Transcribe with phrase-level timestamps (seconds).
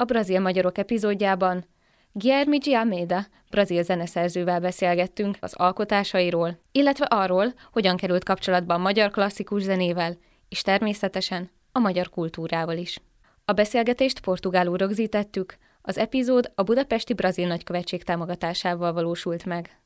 [0.00, 1.64] A Brazil Magyarok epizódjában
[2.12, 9.62] Guilherme de Almeida, brazil zeneszerzővel beszélgettünk az alkotásairól, illetve arról, hogyan került kapcsolatban magyar klasszikus
[9.62, 10.16] zenével,
[10.48, 13.00] és természetesen a magyar kultúrával is.
[13.44, 19.80] A beszélgetést portugálul rögzítettük, az epizód a budapesti brazil nagykövetség támogatásával valósult meg.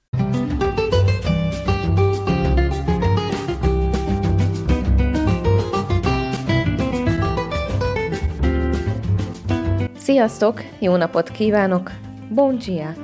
[10.05, 11.91] Sziasztok, jó napot kívánok!
[12.29, 12.95] Bom dia!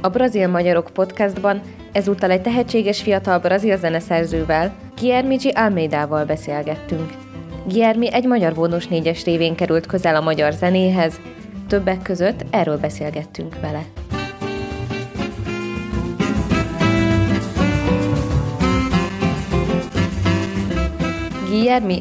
[0.00, 1.60] A Brazil Magyarok podcastban
[1.92, 7.12] ezúttal egy tehetséges fiatal brazil zeneszerzővel, Guilherme Almeidával beszélgettünk.
[7.66, 11.20] Guilherme egy magyar vonós négyes révén került közel a magyar zenéhez,
[11.68, 13.82] többek között erről beszélgettünk vele.
[21.48, 21.96] Guilherme,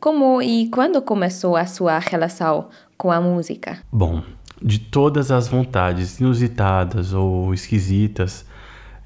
[0.00, 3.78] como e quando começou a sua relação com a música?
[3.92, 4.22] Bom,
[4.60, 8.46] de todas as vontades inusitadas ou esquisitas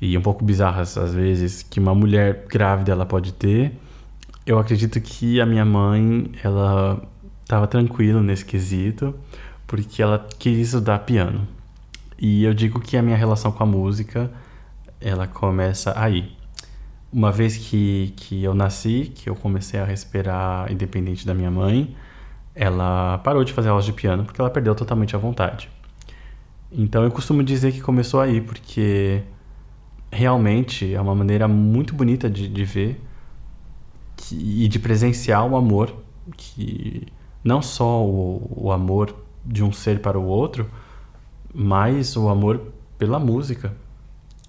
[0.01, 3.73] e um pouco bizarras às vezes que uma mulher grávida ela pode ter,
[4.47, 7.03] eu acredito que a minha mãe ela
[7.43, 9.15] estava tranquila nesse quesito
[9.67, 11.47] porque ela queria estudar piano.
[12.19, 14.31] E eu digo que a minha relação com a música
[15.01, 16.33] ela começa aí.
[17.15, 21.95] Uma vez que, que eu nasci, que eu comecei a respirar independente da minha mãe,
[22.55, 25.71] ela parou de fazer aulas de piano porque ela perdeu totalmente a vontade.
[26.73, 29.23] Então eu costumo dizer que começou aí, porque
[30.11, 33.01] realmente é uma maneira muito bonita de, de ver
[34.17, 35.95] que, e de presenciar o amor,
[36.37, 37.07] que
[37.45, 39.15] não só o, o amor
[39.47, 40.69] de um ser para o outro,
[41.55, 43.73] mas o amor pela música,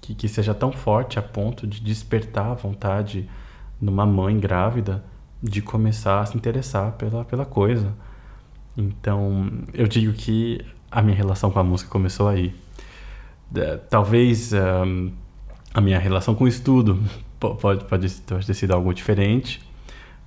[0.05, 3.27] que, que seja tão forte a ponto de despertar a vontade
[3.81, 5.03] numa mãe grávida
[5.41, 7.91] de começar a se interessar pela, pela coisa.
[8.77, 12.53] Então, eu digo que a minha relação com a música começou aí.
[13.89, 15.11] Talvez um,
[15.73, 17.01] a minha relação com o estudo
[17.39, 19.61] pode, pode, pode ter sido algo diferente,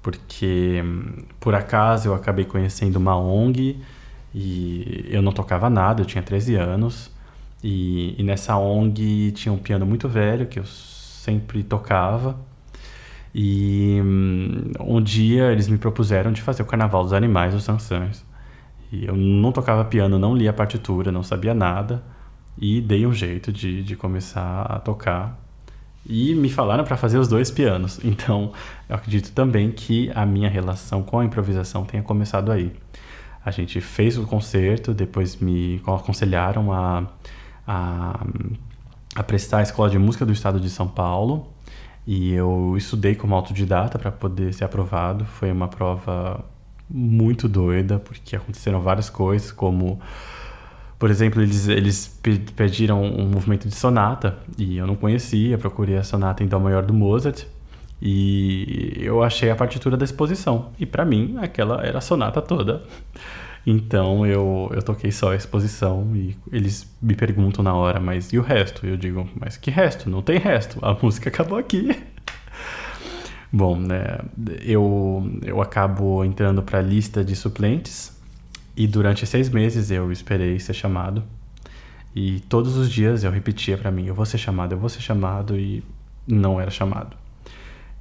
[0.03, 0.83] porque
[1.38, 3.81] por acaso eu acabei conhecendo uma ONG
[4.34, 7.17] e eu não tocava nada, eu tinha 13 anos.
[7.63, 12.39] E, e nessa ONG tinha um piano muito velho que eu sempre tocava.
[13.35, 18.25] E hum, um dia eles me propuseram de fazer o Carnaval dos Animais dos Sansões.
[18.91, 22.03] E eu não tocava piano, não lia partitura, não sabia nada.
[22.57, 25.39] E dei um jeito de, de começar a tocar.
[26.07, 28.01] E me falaram para fazer os dois pianos.
[28.05, 28.53] Então,
[28.89, 32.73] eu acredito também que a minha relação com a improvisação tenha começado aí.
[33.45, 37.07] A gente fez o concerto, depois me aconselharam a,
[37.69, 38.25] a,
[39.15, 41.47] a prestar a Escola de Música do Estado de São Paulo
[42.06, 45.27] e eu estudei como autodidata para poder ser aprovado.
[45.27, 46.43] Foi uma prova
[46.89, 50.01] muito doida, porque aconteceram várias coisas, como,
[50.99, 52.19] por exemplo, eles, eles
[52.56, 56.83] pediram um movimento de sonata e eu não conhecia, procurei a sonata em Dó maior
[56.83, 57.45] do Mozart
[58.00, 60.71] e eu achei a partitura da exposição.
[60.79, 62.85] E para mim, aquela era a sonata toda.
[63.71, 68.39] Então eu, eu toquei só a exposição e eles me perguntam na hora, mas e
[68.39, 68.87] o resto?
[68.87, 70.09] Eu digo, mas que resto?
[70.09, 71.95] Não tem resto, a música acabou aqui.
[73.53, 74.21] Bom, né,
[74.62, 78.19] eu, eu acabo entrando para a lista de suplentes
[78.75, 81.23] e durante seis meses eu esperei ser chamado.
[82.17, 85.03] E todos os dias eu repetia para mim: eu vou ser chamado, eu vou ser
[85.03, 85.85] chamado, e
[86.27, 87.15] não era chamado.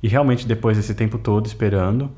[0.01, 2.09] E realmente, depois desse tempo todo esperando,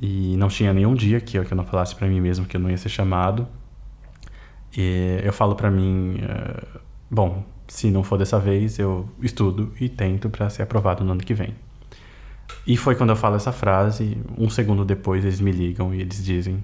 [0.00, 2.56] e não tinha nenhum dia que eu, que eu não falasse para mim mesmo que
[2.56, 3.46] eu não ia ser chamado.
[4.76, 9.88] E eu falo para mim, uh, bom, se não for dessa vez, eu estudo e
[9.88, 11.54] tento para ser aprovado no ano que vem.
[12.66, 16.22] E foi quando eu falo essa frase, um segundo depois eles me ligam e eles
[16.22, 16.62] dizem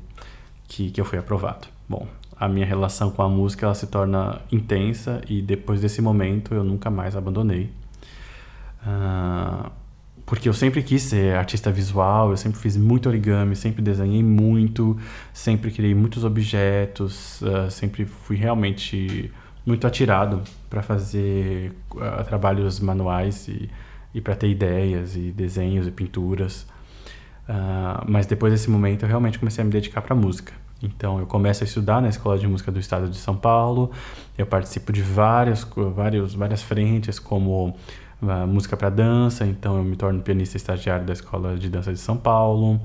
[0.68, 1.66] que, que eu fui aprovado.
[1.88, 6.54] Bom, a minha relação com a música ela se torna intensa e depois desse momento
[6.54, 7.70] eu nunca mais abandonei.
[8.86, 9.70] Uh,
[10.26, 14.96] porque eu sempre quis ser artista visual, eu sempre fiz muito origami, sempre desenhei muito,
[15.32, 19.31] sempre criei muitos objetos, uh, sempre fui realmente
[19.66, 23.69] muito atirado para fazer uh, trabalhos manuais e,
[24.14, 26.66] e para ter ideias e desenhos e pinturas.
[27.46, 30.54] Uh, mas depois desse momento eu realmente comecei a me dedicar para música.
[30.82, 33.90] Então eu começo a estudar na Escola de Música do Estado de São Paulo,
[34.37, 37.76] eu participo de várias, vários, várias frentes como
[38.47, 42.17] música para dança, então eu me torno pianista estagiário da Escola de Dança de São
[42.17, 42.81] Paulo.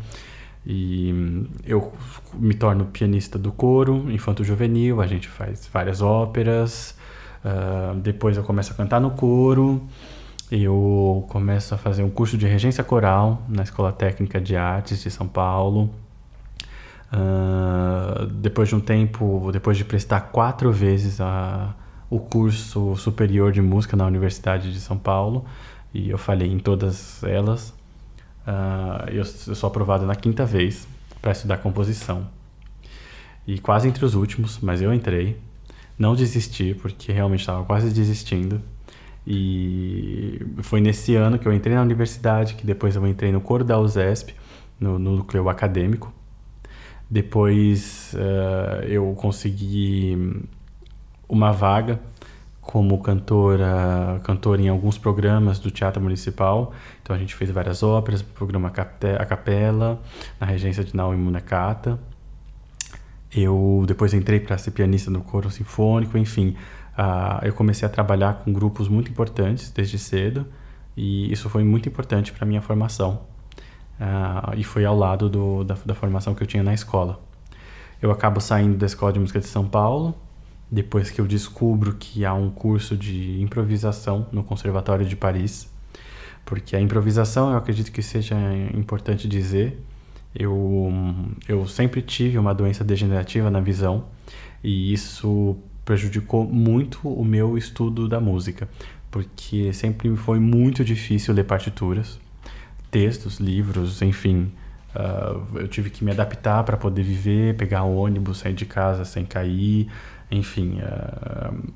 [0.66, 1.94] E hum, eu
[2.34, 6.96] me torno pianista do coro infanto juvenil, a gente faz várias óperas.
[7.44, 9.82] Uh, depois eu começo a cantar no coro.
[10.52, 15.12] Eu começo a fazer um curso de regência coral na Escola Técnica de Artes de
[15.12, 15.90] São Paulo.
[17.12, 21.74] Uh, depois de um tempo, depois de prestar quatro vezes a,
[22.10, 25.46] o curso superior de música na Universidade de São Paulo,
[25.94, 27.70] e eu falhei em todas elas,
[28.48, 30.88] uh, eu, eu sou aprovado na quinta vez
[31.22, 32.28] para estudar composição.
[33.46, 35.38] E quase entre os últimos, mas eu entrei.
[35.98, 38.62] Não desisti, porque realmente estava quase desistindo.
[39.26, 43.64] E foi nesse ano que eu entrei na universidade, que depois eu entrei no coro
[43.64, 44.34] da USESP,
[44.80, 46.14] no, no núcleo acadêmico.
[47.10, 50.16] Depois uh, eu consegui
[51.30, 52.00] uma vaga
[52.60, 56.74] como cantora, cantora em alguns programas do Teatro Municipal.
[57.02, 60.02] Então a gente fez várias óperas, programa a capela,
[60.40, 62.00] na regência de Naomi Munakata.
[63.32, 66.56] Eu depois entrei para ser pianista no coro sinfônico, enfim.
[66.98, 70.46] Uh, eu comecei a trabalhar com grupos muito importantes desde cedo
[70.98, 73.22] e isso foi muito importante para minha formação.
[74.00, 77.20] Uh, e foi ao lado do, da, da formação que eu tinha na escola.
[78.02, 80.16] Eu acabo saindo da Escola de Música de São Paulo,
[80.72, 85.70] depois que eu descubro que há um curso de improvisação no Conservatório de Paris,
[86.46, 88.36] porque a improvisação, eu acredito que seja
[88.74, 89.82] importante dizer,
[90.36, 90.92] eu,
[91.48, 94.06] eu sempre tive uma doença degenerativa na visão
[94.64, 98.70] e isso prejudicou muito o meu estudo da música,
[99.10, 102.20] porque sempre foi muito difícil ler partituras,
[102.92, 104.52] textos, livros, enfim.
[104.96, 109.06] Uh, eu tive que me adaptar para poder viver, pegar um ônibus, sair de casa
[109.06, 109.88] sem cair,
[110.32, 110.80] enfim.
[110.80, 111.72] Uh,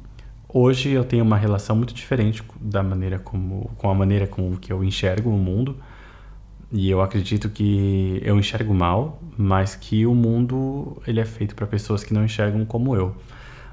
[0.47, 4.71] hoje eu tenho uma relação muito diferente da maneira como, com a maneira com que
[4.71, 5.77] eu enxergo o mundo.
[6.71, 11.67] E eu acredito que eu enxergo mal, mas que o mundo ele é feito para
[11.67, 13.15] pessoas que não enxergam como eu.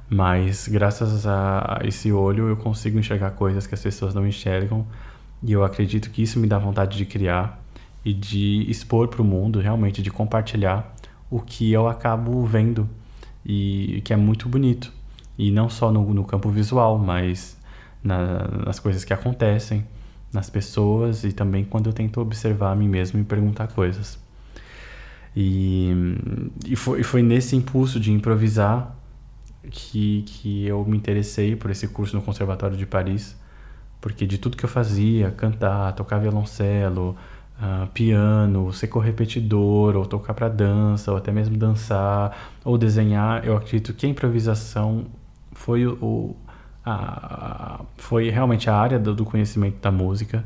[0.09, 4.87] Mas graças a esse olho eu consigo enxergar coisas que as pessoas não enxergam
[5.43, 7.63] e eu acredito que isso me dá vontade de criar
[8.05, 10.95] e de expor para o mundo, realmente de compartilhar
[11.31, 12.89] o que eu acabo vendo
[13.45, 14.93] e que é muito bonito.
[15.39, 17.57] E não só no, no campo visual, mas
[18.03, 19.87] na, nas coisas que acontecem,
[20.33, 24.19] nas pessoas e também quando eu tento observar a mim mesmo e perguntar coisas.
[25.35, 25.91] E,
[26.67, 28.97] e, foi, foi nesse impulso de improvisar
[29.71, 33.37] que, que eu me interessei por esse curso no Conservatório de Paris,
[34.01, 37.17] porque de tudo que eu fazia, cantar, tocar violoncelo,
[37.61, 43.57] uh, piano, ser correpetidor, ou tocar para dança, ou até mesmo dançar, ou desenhar, eu
[43.57, 45.07] acredito que a improvisação
[45.53, 46.35] foi o,
[46.85, 50.45] a, foi realmente a área do, do conhecimento da música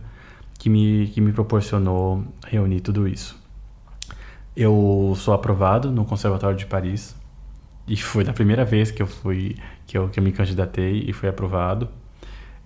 [0.58, 3.42] que me, que me proporcionou reunir tudo isso.
[4.56, 7.16] Eu sou aprovado no Conservatório de Paris
[7.86, 9.56] e foi da primeira vez que eu fui
[9.86, 11.88] que eu, que eu me candidatei e fui aprovado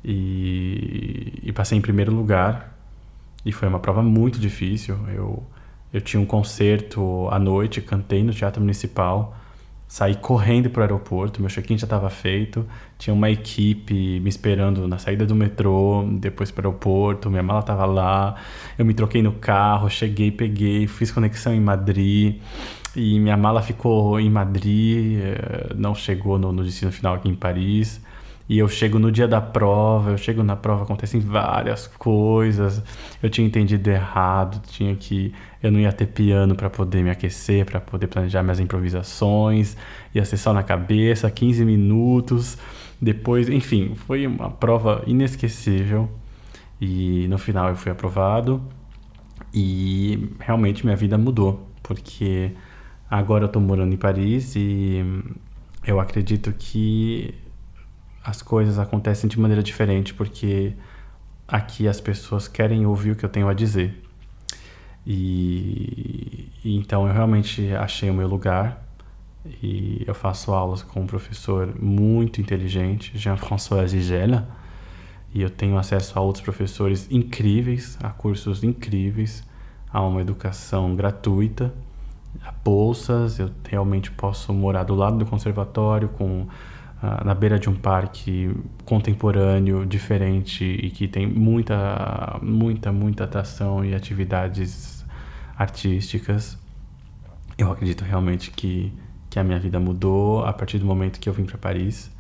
[0.05, 2.78] e, e passei em primeiro lugar
[3.45, 5.43] e foi uma prova muito difícil eu
[5.91, 9.37] eu tinha um concerto à noite cantei no teatro municipal
[9.87, 12.67] saí correndo para o aeroporto meu check-in já estava feito
[12.99, 17.61] tinha uma equipe me esperando na saída do metrô depois para o aeroporto minha mala
[17.61, 18.37] estava lá
[18.77, 22.41] eu me troquei no carro cheguei peguei fiz conexão em Madrid
[22.99, 27.35] e minha mala ficou em Madrid, eh, não chegou no, no destino final aqui em
[27.35, 28.01] Paris.
[28.49, 32.83] E eu chego no dia da prova, eu chego na prova, acontecem várias coisas.
[33.23, 37.67] Eu tinha entendido errado, tinha que eu não ia ter piano para poder me aquecer,
[37.67, 39.77] para poder planejar minhas improvisações.
[40.15, 42.57] Ia ser só na cabeça, 15 minutos.
[43.01, 46.09] Depois, enfim, foi uma prova inesquecível.
[46.81, 48.63] E no final eu fui aprovado.
[49.53, 52.53] E realmente minha vida mudou, porque
[53.11, 55.03] Agora eu tô morando em Paris e
[55.87, 57.35] eu acredito que
[58.29, 60.75] as coisas acontecem de maneira diferente porque
[61.47, 64.03] aqui as pessoas querem ouvir o que eu tenho a dizer.
[65.07, 68.87] E, e então eu realmente achei o meu lugar
[69.63, 74.47] e eu faço aulas com um professor muito inteligente, Jean-François Zigela,
[75.33, 79.43] e eu tenho acesso a outros professores incríveis, a cursos incríveis,
[79.91, 81.73] a uma educação gratuita
[82.69, 86.47] bolsas, eu realmente posso morar do lado do conservatório, com
[87.25, 93.95] na beira de um parque contemporâneo, diferente e que tem muita, muita, muita atração e
[93.95, 95.05] atividades
[95.57, 96.59] artísticas.
[97.57, 98.93] Eu acredito realmente que,
[99.31, 102.11] que a minha vida mudou a partir do momento que eu vim para Paris.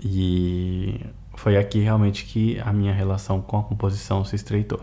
[0.00, 1.00] E
[1.36, 4.80] foi aqui realmente que a minha relação com a composição se estreitou.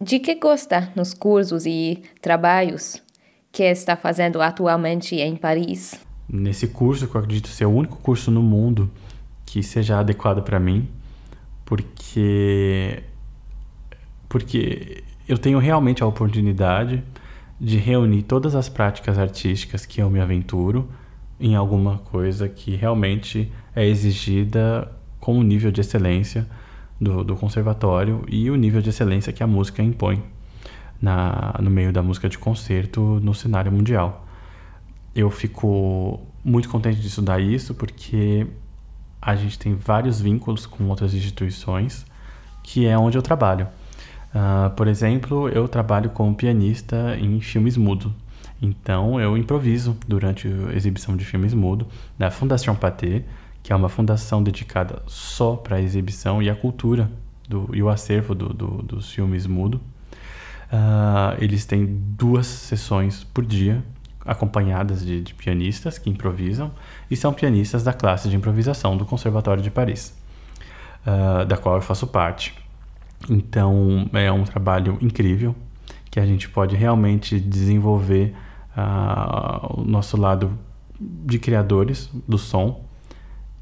[0.00, 3.02] De que gosta nos cursos e trabalhos?
[3.52, 6.00] que está fazendo atualmente em Paris?
[6.32, 8.90] Nesse curso, que eu acredito ser o único curso no mundo
[9.44, 10.88] que seja adequado para mim,
[11.66, 13.02] porque
[14.30, 17.02] porque eu tenho realmente a oportunidade
[17.60, 20.88] de reunir todas as práticas artísticas que eu me aventuro
[21.38, 26.48] em alguma coisa que realmente é exigida com o nível de excelência
[26.98, 30.22] do, do conservatório e o nível de excelência que a música impõe
[31.00, 34.21] na, no meio da música de concerto no cenário mundial.
[35.14, 38.46] Eu fico muito contente de estudar isso porque
[39.20, 42.04] a gente tem vários vínculos com outras instituições,
[42.62, 43.68] que é onde eu trabalho.
[44.34, 48.12] Uh, por exemplo, eu trabalho como pianista em filmes mudo.
[48.60, 51.86] Então, eu improviso durante a exibição de filmes mudo
[52.18, 53.24] da Fundação Pathé,
[53.62, 57.10] que é uma fundação dedicada só para a exibição e a cultura
[57.48, 59.80] do, e o acervo do, do, dos filmes mudo.
[60.72, 63.84] Uh, eles têm duas sessões por dia,
[64.24, 66.70] acompanhadas de, de, pianistas que improvisam,
[67.10, 70.16] e são pianistas da classe de improvisação do Conservatório de Paris,
[71.06, 72.54] uh, da qual eu faço parte.
[73.28, 75.54] Então é um trabalho incrível
[76.10, 78.34] que a gente pode realmente desenvolver
[78.76, 80.58] uh, o nosso lado
[81.00, 82.84] de criadores do som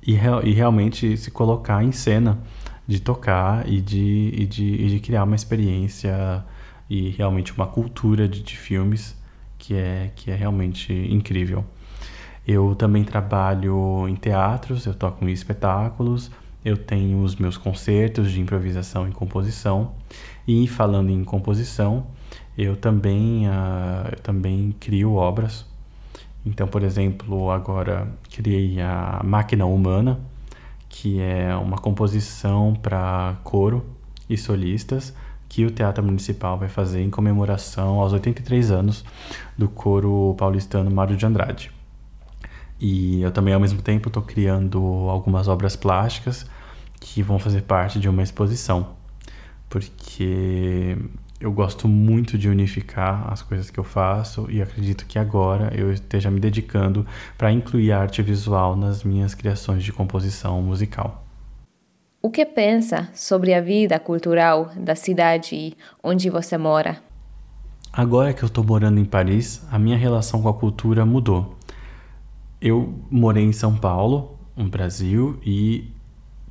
[0.03, 2.39] e, e, realmente se colocar em cena,
[2.87, 6.45] de tocar e de, e de, e de criar uma experiência
[6.89, 9.20] e realmente uma cultura de, de filmes
[9.61, 11.65] que é, que é realmente incrível.
[12.49, 16.31] Eu também trabalho em teatros, eu toco em espetáculos,
[16.65, 19.93] eu tenho os meus concertos de improvisação e composição.
[20.49, 22.07] E falando em composição,
[22.59, 25.67] eu também, uh, eu também crio obras.
[26.45, 30.19] Então, por exemplo, agora criei a Máquina Humana,
[30.89, 33.85] que é uma composição para coro
[34.29, 35.15] e solistas
[35.51, 39.05] que o Teatro Municipal vai fazer em comemoração aos 83 anos
[39.59, 41.73] do coro paulistano Mário de Andrade.
[42.81, 44.81] E eu também, ao mesmo tempo, estou criando
[45.11, 46.47] algumas obras plásticas
[47.01, 48.91] que vão fazer parte de uma exposição,
[49.69, 50.97] porque
[51.41, 55.93] eu gosto muito de unificar as coisas que eu faço e acredito que agora eu
[55.93, 57.05] esteja me dedicando
[57.37, 61.27] para incluir arte visual nas minhas criações de composição musical.
[62.23, 66.99] O que pensa sobre a vida cultural da cidade onde você mora?
[67.91, 71.57] Agora que eu estou morando em Paris, a minha relação com a cultura mudou.
[72.61, 75.91] Eu morei em São Paulo, no Brasil, e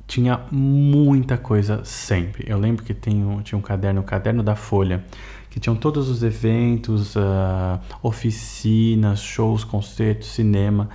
[0.08, 2.44] tinha muita coisa sempre.
[2.48, 5.04] Eu lembro que tinha, um caderno, o caderno da Folha,
[5.48, 10.90] que tinham todos os eventos, uh, oficinas, shows, concertos, cinema,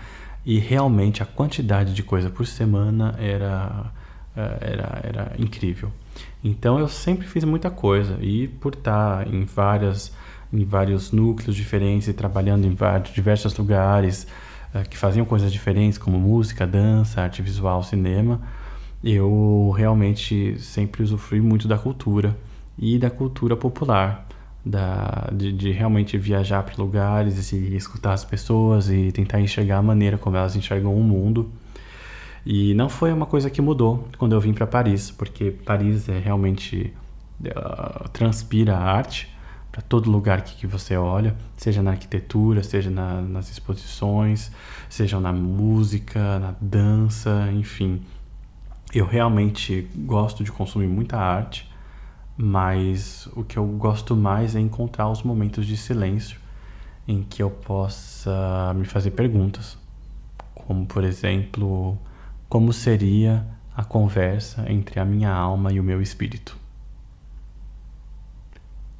[0.45, 3.89] e realmente a quantidade de coisa por semana era
[4.61, 5.91] era, era incrível.
[6.43, 10.13] Então eu sempre fiz muita coisa e por estar em várias
[10.53, 14.27] em vários núcleos diferentes e trabalhando em vários, diversos lugares
[14.73, 18.41] uh, que faziam coisas diferentes como música, dança, arte visual, cinema,
[19.03, 22.37] eu realmente sempre usufrui muito da cultura
[22.77, 24.27] e da cultura popular,
[24.63, 29.81] da, de, de realmente viajar para lugares e escutar as pessoas e tentar enxergar a
[29.81, 31.51] maneira como elas enxergam o mundo
[32.45, 36.19] e não foi uma coisa que mudou quando eu vim para Paris, porque Paris é
[36.19, 36.93] realmente
[37.41, 39.33] uh, transpira a arte
[39.71, 44.51] para todo lugar que, que, você olha, seja na arquitetura, seja na, nas exposições,
[44.87, 48.01] seja na música, na dança, enfim.
[48.93, 51.69] Eu realmente gosto de consumir muita arte,
[52.37, 56.39] mas o que eu gosto mais é encontrar os momentos de silêncio
[57.07, 59.77] em que eu possa me fazer perguntas,
[60.53, 61.97] como por exemplo
[62.49, 66.57] como seria a conversa entre a minha alma e o meu espírito.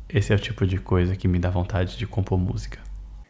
[0.10, 2.80] Esse é o tipo de coisa que me dá vontade de compor música.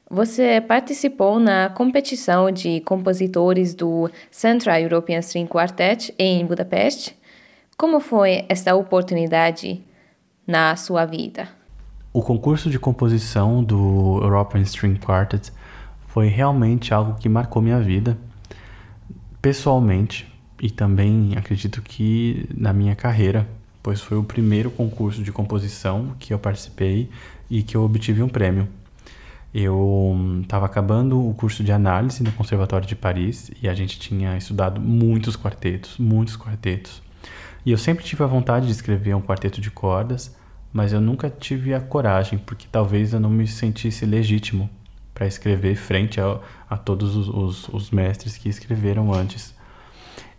[0.10, 7.18] Você participou na competição de compositores do Central European String Quartet em Budapeste.
[7.78, 9.84] Como foi esta oportunidade
[10.46, 11.50] na sua vida?
[12.14, 15.52] O concurso de composição do European String Quartet
[16.08, 18.18] foi realmente algo que marcou minha vida
[19.46, 20.28] pessoalmente
[20.60, 23.48] e também acredito que na minha carreira,
[23.84, 27.12] pois foi o primeiro concurso de composição que eu participei
[27.48, 28.68] e que eu obtive um prêmio.
[29.54, 34.36] Eu estava acabando o curso de análise no Conservatório de Paris e a gente tinha
[34.36, 37.04] estudado muitos quartetos, muitos quartetos.
[37.64, 40.36] E eu sempre tive a vontade de escrever um quarteto de cordas,
[40.74, 44.68] mas eu nunca tive a coragem, porque talvez eu não me sentisse legítimo
[45.16, 49.56] para escrever frente a, a todos os, os, os, mestres que escreveram antes.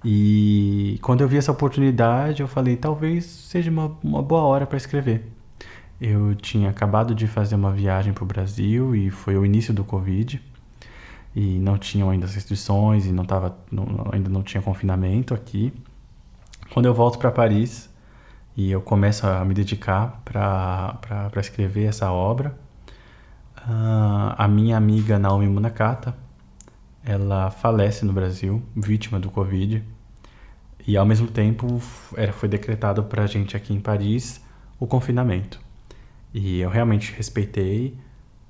[0.04, 4.76] E quando eu vi essa oportunidade, eu falei: talvez seja uma, uma boa hora para
[4.76, 5.32] escrever.
[5.98, 9.82] Eu tinha acabado de fazer uma viagem para o Brasil e foi o início do
[9.82, 10.40] Covid.
[11.34, 15.72] E não tinham ainda as restrições e não tava, não, ainda não tinha confinamento aqui.
[16.72, 17.90] Quando eu volto para Paris
[18.54, 22.58] e eu começo a me dedicar para escrever essa obra,
[23.66, 26.16] Uh, a minha amiga Naomi Munakata,
[27.04, 29.82] ela falece no Brasil, vítima do Covid.
[30.86, 34.40] E ao mesmo tempo foi decretado para a gente aqui em Paris
[34.78, 35.60] o confinamento.
[36.32, 37.98] E eu realmente respeitei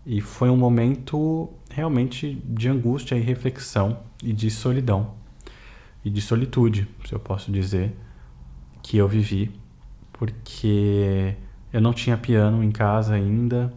[0.04, 5.14] e foi um momento realmente de angústia e reflexão e de solidão
[6.04, 7.96] e de solitude, se eu posso dizer,
[8.82, 9.50] que eu vivi,
[10.12, 11.34] porque
[11.72, 13.72] eu não tinha piano em casa ainda,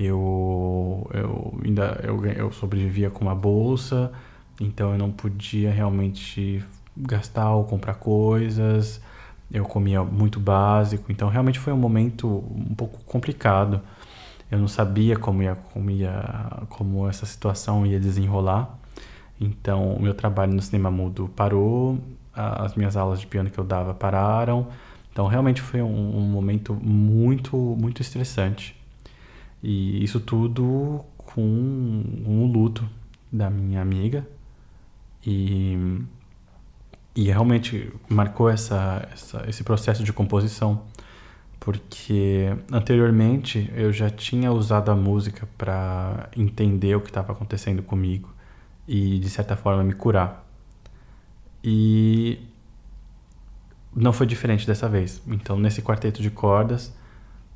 [0.00, 4.10] eu, eu ainda eu, eu sobrevivia com uma bolsa,
[4.58, 6.64] então eu não podia realmente
[6.96, 9.00] gastar ou comprar coisas,
[9.52, 13.80] eu comia muito básico, então realmente foi um momento um pouco complicado.
[14.50, 18.78] Eu não sabia como ia, como ia, como essa situação ia desenrolar.
[19.40, 21.98] Então, o meu trabalho no cinema mudo parou,
[22.34, 24.66] as minhas aulas de piano que eu dava pararam.
[25.12, 28.79] Então, realmente foi um, um momento muito, muito estressante.
[29.62, 32.88] E isso tudo com um luto
[33.30, 34.26] da minha amiga.
[35.26, 35.76] E,
[37.14, 40.82] e realmente marcou essa, essa, esse processo de composição
[41.60, 48.34] porque anteriormente eu já tinha usado a música para entender o que estava acontecendo comigo
[48.88, 50.48] e de certa forma me curar.
[51.62, 52.40] E
[53.94, 55.22] não foi diferente dessa vez.
[55.26, 56.96] Então, nesse quarteto de cordas,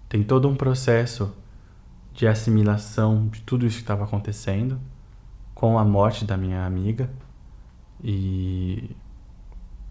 [0.07, 1.35] tem todo um processo
[2.15, 4.81] de assimilação de tudo isso que estava acontecendo
[5.55, 7.11] com a morte da minha amiga.
[8.03, 8.97] E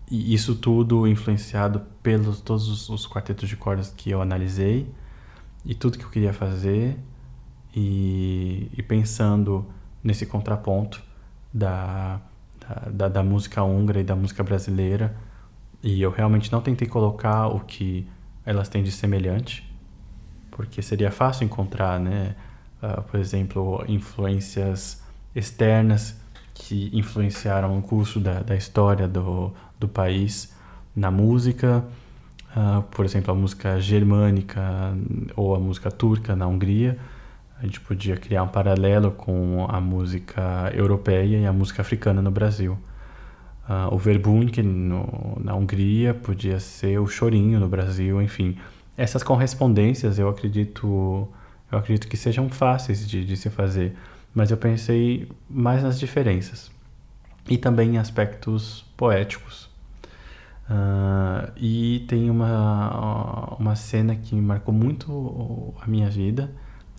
[0.10, 4.88] e isso tudo influenciado pelos todos os, os quartetos de cordas que eu analisei
[5.66, 7.00] e tudo que eu queria fazer
[7.76, 9.66] e, e pensando
[10.04, 11.02] nesse contraponto
[11.54, 12.22] da,
[12.92, 15.18] da, da, música húngara e da música brasileira.
[15.82, 18.08] E eu realmente não tentei colocar o que
[18.46, 19.68] elas têm de semelhante
[20.56, 22.36] porque seria fácil encontrar né
[22.82, 25.04] uh, por exemplo influências
[25.36, 26.16] externas
[26.54, 30.54] que influenciaram o curso da, da história do, do país
[30.96, 31.84] na música,
[32.56, 34.62] uh, por exemplo, a música germânica
[35.36, 36.98] ou a música turca na Hungria.
[37.60, 42.30] A gente podia criar um paralelo com a música europeia e a música africana no
[42.30, 42.78] Brasil.
[43.68, 48.58] Uh, o verbund no, na Hungria podia ser o chorinho no Brasil, enfim.
[48.96, 51.28] Essas correspondências eu acredito,
[51.72, 53.96] eu acredito que sejam fáceis de, de se fazer
[54.34, 56.72] mas eu pensei mais nas diferenças
[57.48, 59.72] e também em aspectos poéticos.
[60.70, 66.50] Uh, e tem uma, uma cena que marcou muito a minha vida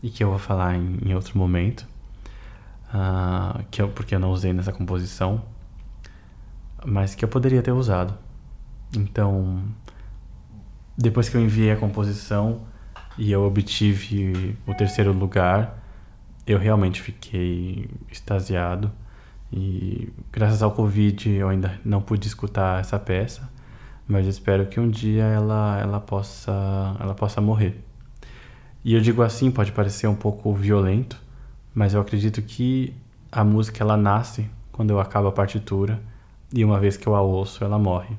[0.03, 1.89] e que eu vou falar em, em outro momento,
[2.91, 5.43] uh, que eu, porque eu não usei nessa composição,
[6.85, 8.17] mas que eu poderia ter usado.
[8.95, 9.65] Então,
[10.97, 12.63] depois que eu enviei a composição
[13.19, 15.83] e eu obtive o terceiro lugar,
[16.47, 18.91] eu realmente fiquei extasiado
[19.53, 23.49] e graças ao Covid eu ainda não pude escutar essa peça,
[24.07, 27.81] mas espero que um dia ela, ela, possa, ela possa morrer.
[28.85, 31.21] E eu digo assim, pode parecer um pouco violento,
[31.75, 32.95] mas eu acredito que
[33.33, 36.01] a música ela nasce quando eu acabo a partitura
[36.53, 38.17] e uma vez que eu a ouço ela morre.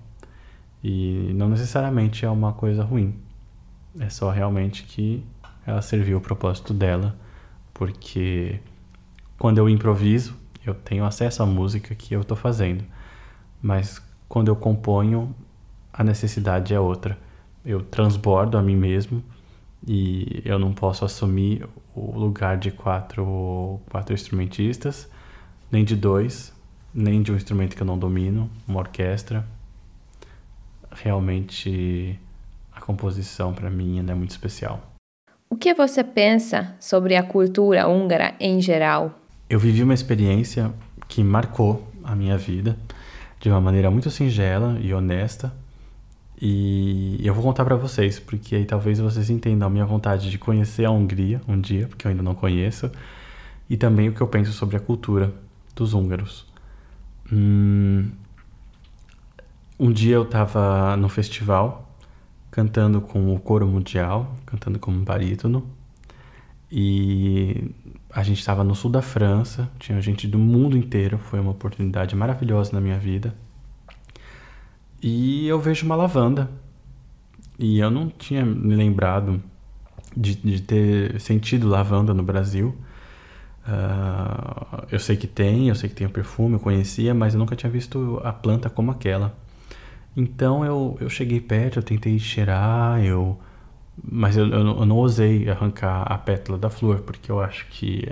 [0.87, 3.15] E não necessariamente é uma coisa ruim,
[3.99, 5.25] é só realmente que
[5.65, 7.15] ela serviu o propósito dela
[7.73, 8.59] porque
[9.39, 12.83] quando eu improviso, eu tenho acesso à música que eu estou fazendo,
[13.59, 15.35] mas quando eu componho,
[15.91, 17.17] a necessidade é outra.
[17.65, 19.23] Eu transbordo a mim mesmo
[19.87, 25.09] e eu não posso assumir o lugar de quatro, quatro instrumentistas,
[25.71, 26.53] nem de dois,
[26.93, 29.43] nem de um instrumento que eu não domino, uma orquestra.
[31.03, 32.19] Realmente
[32.73, 34.95] a composição para mim é muito especial.
[35.49, 39.19] O que você pensa sobre a cultura húngara em geral?
[39.49, 40.73] Eu vivi uma experiência
[41.07, 42.77] que marcou a minha vida
[43.39, 45.53] de uma maneira muito singela e honesta.
[46.41, 50.37] E eu vou contar para vocês, porque aí talvez vocês entendam a minha vontade de
[50.37, 52.91] conhecer a Hungria um dia, porque eu ainda não conheço,
[53.69, 55.33] e também o que eu penso sobre a cultura
[55.75, 56.45] dos húngaros.
[57.31, 58.09] Hum,
[59.79, 61.85] um dia eu estava no festival
[62.55, 65.69] cantando com o coro mundial, cantando como barítono.
[66.71, 67.69] E
[68.09, 72.15] a gente estava no sul da França, tinha gente do mundo inteiro, foi uma oportunidade
[72.15, 73.35] maravilhosa na minha vida.
[75.01, 76.49] E eu vejo uma lavanda.
[77.59, 79.43] E eu não tinha me lembrado
[80.15, 82.73] de, de ter sentido lavanda no Brasil.
[83.67, 87.39] Uh, eu sei que tem, eu sei que tem o perfume, eu conhecia, mas eu
[87.39, 89.35] nunca tinha visto a planta como aquela.
[90.15, 93.37] Então eu, eu cheguei perto, eu tentei cheirar, eu
[94.03, 98.07] mas eu, eu, eu não ousei arrancar a pétala da flor, porque eu acho que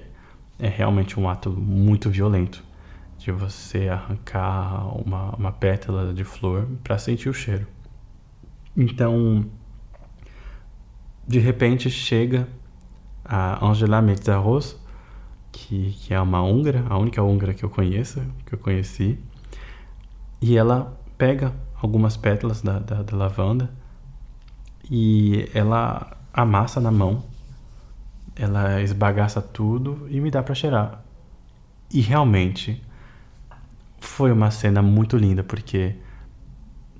[0.57, 2.63] é realmente um ato muito violento
[3.17, 7.67] de você arrancar uma, uma pétala de flor para sentir o cheiro.
[8.75, 9.45] Então,
[11.27, 12.47] de repente chega
[13.23, 14.77] a Angela Metzaros,
[15.51, 19.19] que, que é uma húngara, a única húngara que eu conheço, que eu conheci,
[20.41, 23.69] e ela pega algumas pétalas da, da, da lavanda
[24.89, 27.23] e ela amassa na mão,
[28.35, 31.03] ela esbagaça tudo e me dá para cheirar.
[31.91, 32.81] E realmente
[33.99, 35.95] foi uma cena muito linda, porque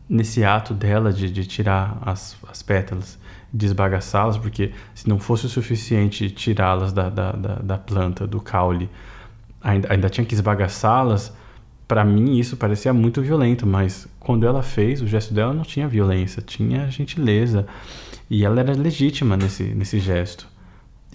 [0.08, 3.18] nesse ato dela de, de tirar as, as pétalas,
[3.54, 8.42] de esbagaçá-las, porque se não fosse o suficiente tirá-las da, da, da, da, planta, do
[8.42, 8.90] caule,
[9.62, 11.34] ainda, ainda tinha que esbagaçá-las,
[11.88, 15.88] para mim isso parecia muito violento, mas quando ela fez, o gesto dela não tinha
[15.88, 17.68] violência, tinha gentileza.
[18.30, 20.48] E ela era legítima nesse, nesse gesto.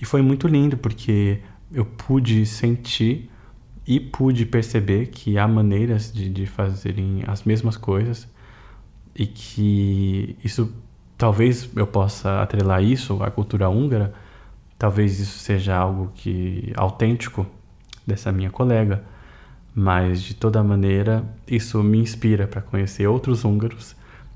[0.01, 1.41] E foi muito lindo, porque
[1.73, 3.31] eu pude sentir
[3.87, 8.29] e pude perceber que há maneiras de, de fazerem as mesmas coisas
[9.17, 10.73] e que isso
[11.17, 14.15] talvez eu possa atrelar isso à cultura húngara,
[14.79, 17.47] talvez isso seja algo que autêntico
[18.07, 19.03] dessa minha colega
[19.79, 23.95] mas de toda maneira isso me inspira para conhecer outros húngaros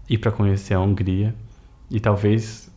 [0.09, 1.35] e para conhecer a Hungria
[1.91, 2.71] e talvez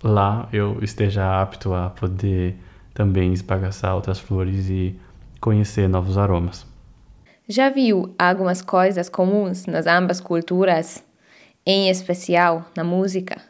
[0.00, 2.56] lá eu esteja apto a poder
[2.94, 4.96] também esbagaçar outras flores e
[5.40, 6.64] conhecer novos aromas.
[7.48, 11.02] Já viu algumas coisas comuns nas ambas culturas,
[11.66, 13.42] em especial na música?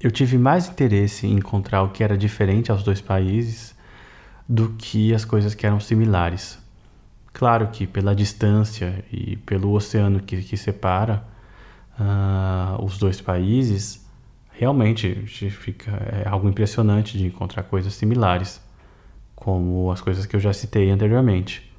[0.00, 3.72] Eu tive mais interesse em encontrar o que era diferente aos dois países
[4.48, 6.65] do que as coisas que eram similares.
[7.36, 11.22] Claro que pela distância e pelo oceano que, que separa
[12.00, 14.08] uh, os dois países,
[14.52, 15.14] realmente
[15.50, 18.58] fica, é algo impressionante de encontrar coisas similares,
[19.34, 21.70] como as coisas que eu já citei anteriormente.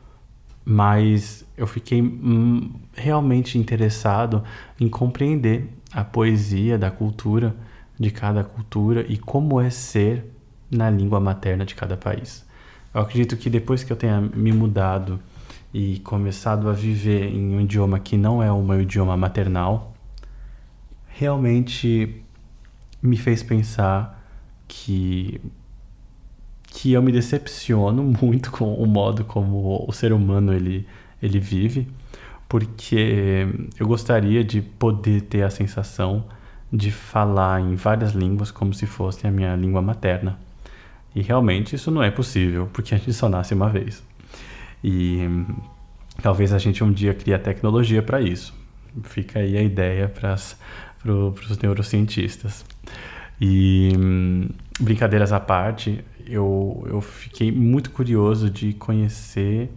[0.63, 4.43] Mas eu fiquei hum, realmente interessado
[4.79, 7.55] em compreender a poesia da cultura
[7.99, 10.23] de cada cultura e como é ser
[10.69, 12.45] na língua materna de cada país.
[12.93, 15.19] Eu acredito que depois que eu tenha me mudado
[15.73, 19.93] e começado a viver em um idioma que não é o meu idioma maternal,
[21.07, 22.23] realmente
[23.01, 24.23] me fez pensar
[24.67, 25.41] que
[26.69, 30.87] que eu me decepciono muito com o modo como o ser humano ele
[31.21, 31.87] ele vive,
[32.47, 33.47] porque
[33.79, 36.25] eu gostaria de poder ter a sensação
[36.71, 40.37] de falar em várias línguas como se fosse a minha língua materna.
[41.15, 44.03] E realmente isso não é possível, porque a gente só nasce uma vez.
[44.89, 45.19] E
[46.21, 48.53] talvez a gente um dia crie a tecnologia para isso.
[49.03, 52.63] Fica aí a ideia para os neurocientistas.
[53.39, 53.91] E
[54.79, 59.69] brincadeiras à parte, eu, eu fiquei muito curioso de conhecer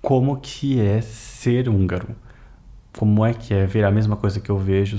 [0.00, 2.14] como que é ser húngaro.
[2.96, 4.96] Como é que é ver a mesma coisa que eu vejo,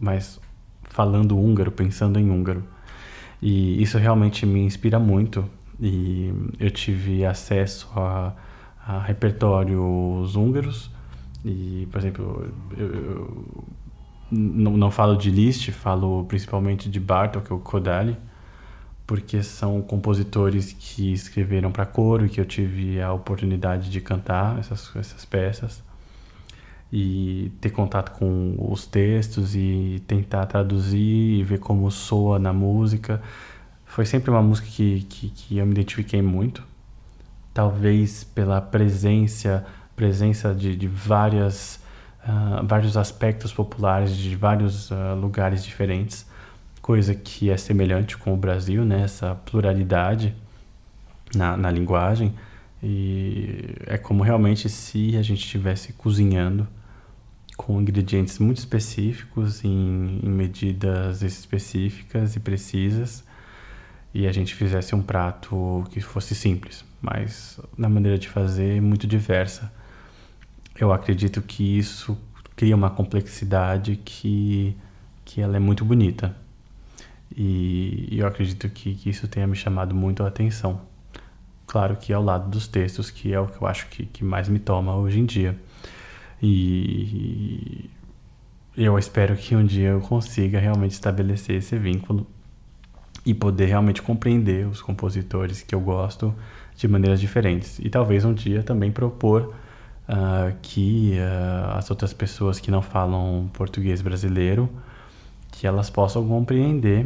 [0.00, 0.40] mas
[0.82, 2.64] falando húngaro, pensando em húngaro.
[3.40, 5.48] E isso realmente me inspira muito
[5.80, 8.32] e eu tive acesso a,
[8.86, 10.90] a repertórios húngaros.
[11.44, 13.54] E, por exemplo, eu, eu
[14.30, 18.16] não, não falo de Liszt, falo principalmente de Bartók ou Kodály,
[19.06, 24.58] porque são compositores que escreveram para coro e que eu tive a oportunidade de cantar
[24.58, 25.82] essas, essas peças
[26.92, 33.20] e ter contato com os textos e tentar traduzir e ver como soa na música
[33.92, 36.66] foi sempre uma música que, que, que eu me identifiquei muito.
[37.52, 41.78] Talvez pela presença, presença de, de várias,
[42.24, 46.26] uh, vários aspectos populares de vários uh, lugares diferentes,
[46.80, 49.02] coisa que é semelhante com o Brasil, né?
[49.02, 50.34] essa pluralidade
[51.34, 52.32] na, na linguagem.
[52.82, 56.66] E é como realmente se a gente estivesse cozinhando
[57.58, 63.30] com ingredientes muito específicos, em, em medidas específicas e precisas
[64.14, 69.06] e a gente fizesse um prato que fosse simples, mas na maneira de fazer muito
[69.06, 69.72] diversa.
[70.78, 72.18] Eu acredito que isso
[72.56, 74.76] cria uma complexidade que,
[75.24, 76.36] que ela é muito bonita.
[77.34, 80.80] E, eu acredito que, que, isso tenha me chamado muito a atenção.
[81.66, 84.48] Claro que ao lado dos textos, que é o que eu acho que, que mais
[84.48, 85.58] me toma hoje em dia.
[86.42, 87.88] E
[88.76, 92.26] eu espero que um dia eu consiga realmente estabelecer esse vínculo
[93.24, 96.34] e poder realmente compreender os compositores que eu gosto
[96.76, 97.78] de maneiras diferentes.
[97.78, 99.54] E talvez um dia também propor
[100.08, 104.68] uh, que uh, as outras pessoas que não falam português brasileiro,
[105.52, 107.04] que elas possam compreender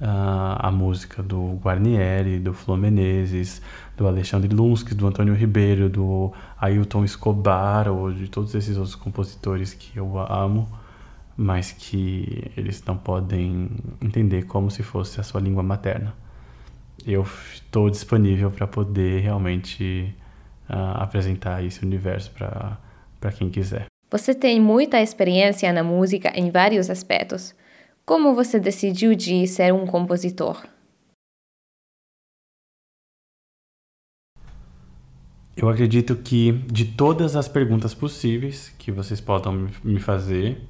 [0.00, 3.60] uh, a música do Guarnieri, do Flo Menezes,
[3.96, 9.74] do Alexandre Lunsky, do Antônio Ribeiro, do Ailton Escobar ou de todos esses outros compositores
[9.74, 10.68] que eu amo,
[11.40, 16.14] mas que eles não podem entender como se fosse a sua língua materna.
[17.06, 17.22] Eu
[17.54, 20.14] estou disponível para poder realmente
[20.68, 23.86] uh, apresentar esse universo para quem quiser.
[24.10, 27.54] Você tem muita experiência na música em vários aspectos.
[28.04, 30.62] Como você decidiu de ser um compositor?
[35.56, 40.60] Eu acredito que de todas as perguntas possíveis que vocês podem me fazer,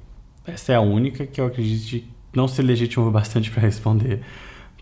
[0.53, 4.21] essa é a única que eu acredito não ser legítimo bastante para responder.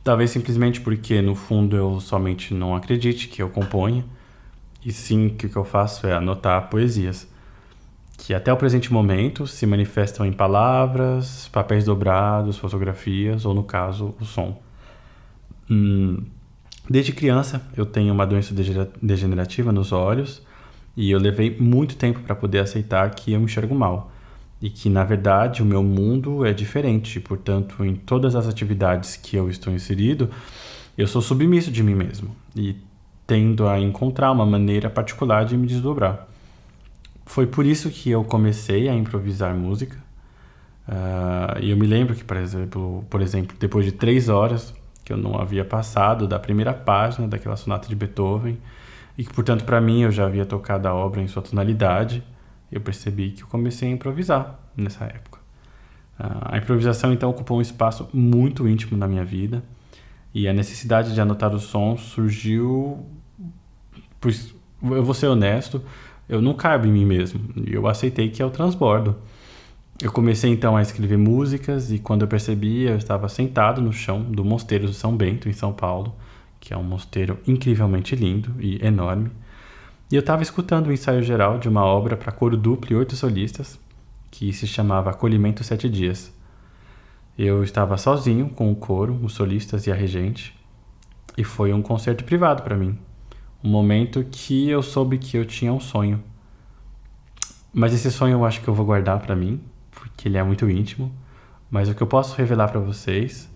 [0.04, 4.06] Talvez simplesmente porque no fundo eu somente não acredite que eu componha,
[4.86, 7.28] e sim que o que eu faço é anotar poesias
[8.20, 14.14] que até o presente momento se manifestam em palavras, papéis dobrados, fotografias ou, no caso,
[14.20, 14.62] o som.
[15.70, 16.26] Hum,
[16.90, 18.54] desde criança eu tenho uma doença
[19.02, 20.42] degenerativa nos olhos
[20.98, 24.12] e eu levei muito tempo para poder aceitar que eu enxergo mal
[24.62, 27.20] e que, na verdade, o meu mundo é diferente.
[27.20, 30.30] Portanto, em todas as atividades que eu estou inserido,
[30.98, 32.76] eu sou submisso de mim mesmo e
[33.26, 36.28] tendo a encontrar uma maneira particular de me desdobrar.
[37.26, 39.98] Foi por isso que eu comecei a improvisar música.
[40.88, 44.74] Uh, e eu me lembro que, por exemplo, por exemplo, depois de três horas
[45.06, 48.58] que eu não havia passado da primeira página daquela sonata de Beethoven,
[49.18, 52.24] e que, portanto, para mim eu já havia tocado a obra em sua tonalidade,
[52.72, 55.40] eu percebi que eu comecei a improvisar nessa época.
[56.20, 59.64] Uh, a improvisação, então, ocupou um espaço muito íntimo na minha vida,
[60.34, 63.06] e a necessidade de anotar os sons surgiu.
[64.20, 65.82] Pois, eu vou ser honesto,
[66.28, 67.42] eu não cabe em mim mesmo.
[67.56, 69.16] E eu aceitei que é o transbordo.
[70.02, 74.22] Eu comecei então a escrever músicas e quando eu percebi, eu estava sentado no chão
[74.22, 76.16] do Mosteiro de São Bento, em São Paulo,
[76.60, 79.30] que é um mosteiro incrivelmente lindo e enorme.
[80.12, 83.16] E eu estava escutando o ensaio geral de uma obra para coro duplo e oito
[83.16, 83.80] solistas,
[84.32, 86.34] que se chamava Acolhimento Sete Dias.
[87.38, 90.56] Eu estava sozinho com o coro, os solistas e a regente,
[91.38, 92.98] e foi um concerto privado para mim
[93.64, 96.24] um momento que eu soube que eu tinha um sonho.
[97.74, 100.70] Mas esse sonho eu acho que eu vou guardar para mim, porque ele é muito
[100.70, 101.12] íntimo.
[101.70, 103.50] Mas o que eu posso revelar para vocês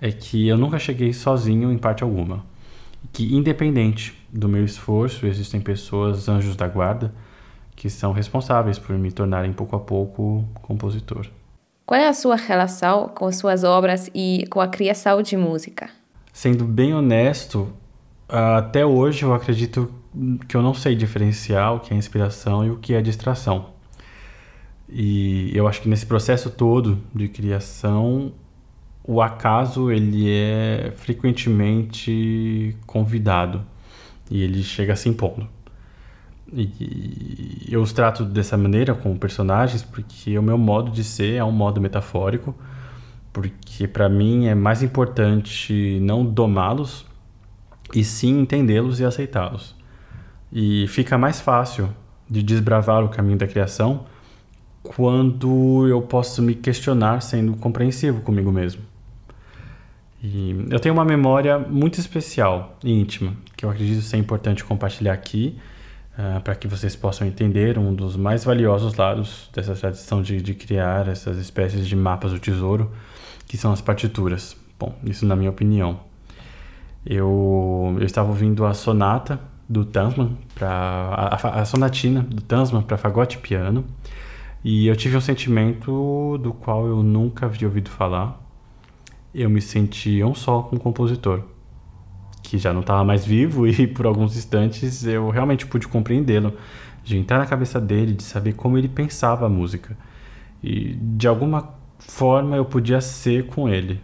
[0.00, 2.44] é que eu nunca cheguei sozinho em parte alguma.
[3.12, 7.14] Que independente do meu esforço, existem pessoas, anjos da guarda,
[7.74, 11.26] que são responsáveis por me tornarem pouco a pouco compositor.
[11.86, 15.88] Qual é a sua relação com suas obras e com a criação de música?
[16.32, 17.72] Sendo bem honesto,
[18.28, 19.90] até hoje eu acredito
[20.46, 23.70] que eu não sei diferenciar o que é inspiração e o que é distração.
[24.88, 28.32] E eu acho que nesse processo todo de criação,
[29.08, 33.62] o acaso ele é frequentemente convidado
[34.30, 35.48] e ele chega se impondo.
[36.52, 41.44] E eu os trato dessa maneira como personagens porque o meu modo de ser é
[41.44, 42.54] um modo metafórico,
[43.32, 47.06] porque para mim é mais importante não domá-los,
[47.94, 49.74] e sim entendê-los e aceitá-los.
[50.52, 51.88] E fica mais fácil
[52.28, 54.04] de desbravar o caminho da criação
[54.82, 58.87] quando eu posso me questionar sendo compreensivo comigo mesmo.
[60.22, 65.12] E eu tenho uma memória muito especial e íntima, que eu acredito ser importante compartilhar
[65.12, 65.56] aqui,
[66.18, 70.54] uh, para que vocês possam entender um dos mais valiosos lados dessa tradição de, de
[70.54, 72.90] criar essas espécies de mapas do tesouro,
[73.46, 74.56] que são as partituras.
[74.78, 76.00] Bom, isso na minha opinião
[77.06, 82.96] eu, eu estava ouvindo a sonata do Tansman, pra, a, a sonatina do Tansman para
[82.96, 83.84] fagote e piano,
[84.64, 88.47] e eu tive um sentimento do qual eu nunca havia ouvido falar.
[89.34, 91.42] Eu me sentia um só com o compositor,
[92.42, 96.54] que já não estava mais vivo, e por alguns instantes eu realmente pude compreendê-lo,
[97.04, 99.96] de entrar na cabeça dele, de saber como ele pensava a música.
[100.62, 104.00] E de alguma forma eu podia ser com ele.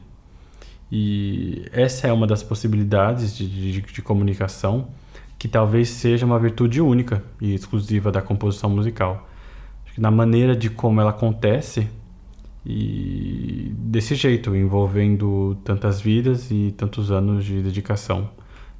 [0.90, 4.88] E essa é uma das possibilidades de, de, de comunicação
[5.38, 9.28] que talvez seja uma virtude única e exclusiva da composição musical.
[9.98, 11.88] Na maneira de como ela acontece
[12.66, 18.30] e desse jeito, envolvendo tantas vidas e tantos anos de dedicação,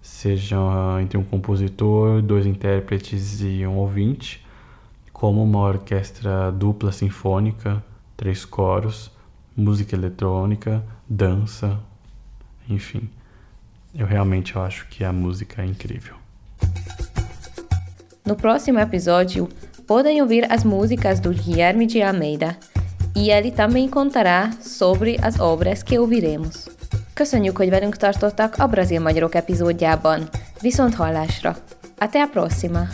[0.00, 0.56] seja
[1.02, 4.44] entre um compositor, dois intérpretes e um ouvinte,
[5.12, 7.82] como uma orquestra dupla sinfônica,
[8.16, 9.10] três coros,
[9.56, 11.78] música eletrônica, dança,
[12.68, 13.08] enfim,
[13.94, 16.16] eu realmente acho que a música é incrível.
[18.26, 19.48] No próximo episódio,
[19.86, 22.58] podem ouvir as músicas do Guilherme de Almeida.
[23.14, 26.54] E ele também contará sobre as obras que ouviremos.
[27.14, 30.28] Köszönjük, hogy velünk tartottak a Brazil Magyarok epizódjában.
[30.60, 31.56] Viszont hallásra!
[31.98, 32.88] Até a próxima!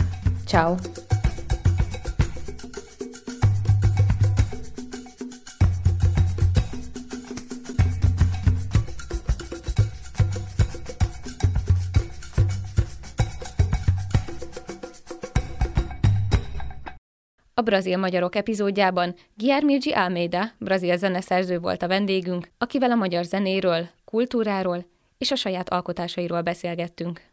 [0.45, 0.75] Ciao!
[17.61, 23.89] A Brazil Magyarok epizódjában Guilherme Almeida, brazil zeneszerző volt a vendégünk, akivel a magyar zenéről,
[24.05, 24.85] kultúráról
[25.17, 27.30] és a saját alkotásairól beszélgettünk.